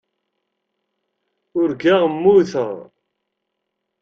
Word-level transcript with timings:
Urgaɣ 1.59 2.01
mmuteɣ. 2.13 2.75